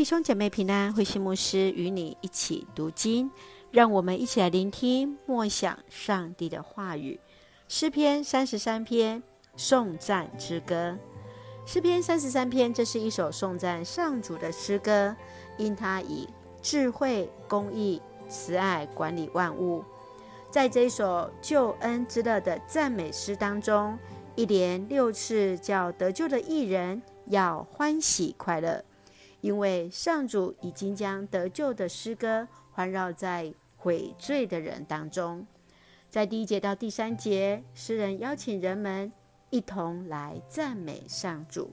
[0.00, 3.30] 弟兄姐妹平安，慧心牧师与你一起读经，
[3.70, 7.20] 让我们一起来聆听默想上帝的话语。
[7.68, 9.22] 诗篇三十三篇
[9.58, 10.96] 颂赞之歌。
[11.66, 15.14] 诗篇三十三篇，这是一首颂赞上主的诗歌，
[15.58, 16.26] 因他以
[16.62, 19.84] 智慧、公义、慈爱管理万物。
[20.50, 23.98] 在这一首救恩之乐的赞美诗当中，
[24.34, 28.82] 一连六次叫得救的艺人要欢喜快乐。
[29.40, 35.46] 因为上主已经将得救的诗歌环绕在悔罪的人当中，
[36.08, 39.10] 在第一节到第三节，诗人邀请人们
[39.48, 41.70] 一同来赞美上主；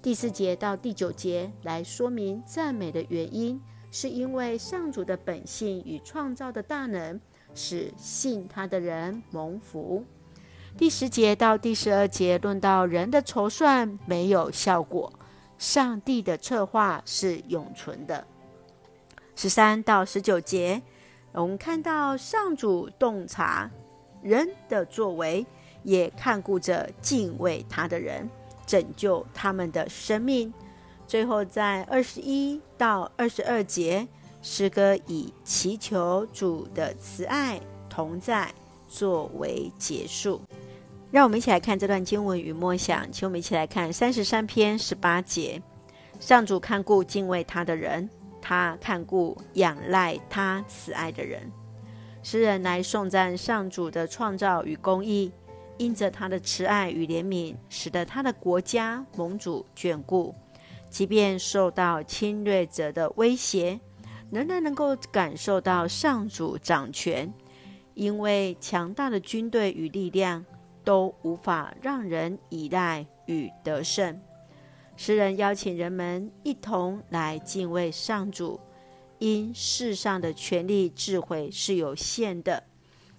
[0.00, 7.20] 第四节到第九节来说明赞美的原因，是因为上主的本性与创造的大能，
[7.54, 10.04] 使信他的人蒙福；
[10.78, 15.12] 第十节到第十二节论到人的筹算没有效果。
[15.58, 18.26] 上帝的策划是永存的。
[19.34, 20.82] 十三到十九节，
[21.32, 23.70] 我们看到上主洞察
[24.22, 25.46] 人的作为，
[25.82, 28.28] 也看顾着敬畏他的人，
[28.66, 30.52] 拯救他们的生命。
[31.06, 34.08] 最后，在二十一到二十二节，
[34.42, 38.52] 诗歌以祈求主的慈爱同在
[38.88, 40.40] 作为结束。
[41.12, 45.62] 让我们一起来看这段经文与默想，请我们一起来看三十三篇十八节：
[46.18, 48.10] 上主看顾敬畏他的人，
[48.42, 51.50] 他看顾仰赖他慈爱的人。
[52.22, 55.30] 诗人来颂赞上主的创造与公义，
[55.78, 60.34] 因着他的慈爱与怜悯，使得他的国家蒙主眷顾，
[60.90, 63.78] 即便受到侵略者的威胁，
[64.32, 67.32] 仍然能够感受到上主掌权，
[67.94, 70.44] 因为强大的军队与力量。
[70.86, 74.22] 都无法让人依赖与得胜。
[74.96, 78.60] 诗人邀请人们一同来敬畏上主，
[79.18, 82.62] 因世上的权力、智慧是有限的，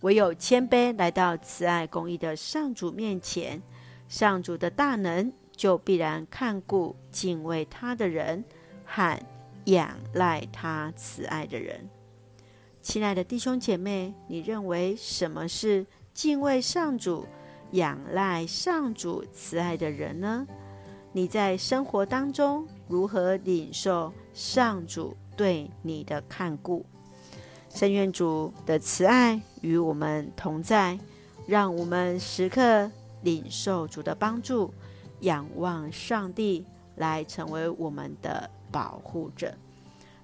[0.00, 3.62] 唯有谦卑来到慈爱公义的上主面前，
[4.08, 8.44] 上主的大能就必然看顾敬畏他的人
[8.84, 9.16] 和
[9.66, 11.88] 仰赖他慈爱的人。
[12.82, 17.24] 亲爱的弟兄姐妹，你认为什么是敬畏上主？
[17.72, 20.46] 仰赖上主慈爱的人呢？
[21.12, 26.86] 你在生活当中如何领受上主对你的看顾？
[27.68, 30.98] 深愿主的慈爱与我们同在，
[31.46, 32.90] 让我们时刻
[33.22, 34.72] 领受主的帮助，
[35.20, 36.64] 仰望上帝
[36.96, 39.54] 来成为我们的保护者。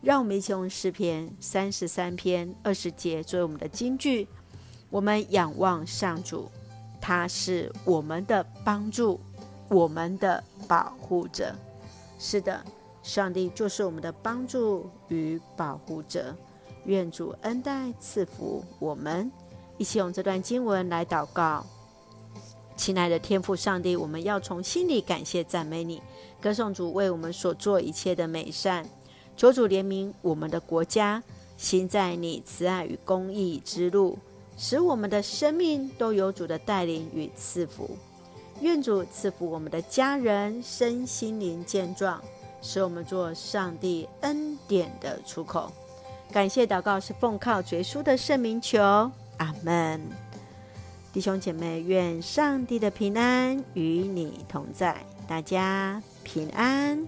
[0.00, 4.28] 让我们一起用诗篇三十三篇二十节作为我们的金句，
[4.90, 6.50] 我们仰望上主。
[7.08, 9.18] 他是我们的帮助，
[9.70, 11.54] 我们的保护者。
[12.18, 12.62] 是的，
[13.02, 16.36] 上帝就是我们的帮助与保护者。
[16.84, 19.32] 愿主恩待赐福我们，
[19.78, 21.64] 一起用这段经文来祷告。
[22.76, 26.02] 亲爱的天父上帝，我们要从心里感谢赞美你，
[26.42, 28.86] 歌颂主为我们所做一切的美善。
[29.34, 31.22] 求主怜悯我们的国家，
[31.56, 34.18] 行在你慈爱与公义之路。
[34.58, 37.96] 使我们的生命都有主的带领与赐福，
[38.60, 42.20] 愿主赐福我们的家人身心灵健壮，
[42.60, 45.70] 使我们做上帝恩典的出口。
[46.32, 48.82] 感谢祷告是奉靠主耶稣的圣名求，
[49.36, 50.00] 阿门。
[51.12, 54.96] 弟兄姐妹，愿上帝的平安与你同在，
[55.28, 57.06] 大家平安。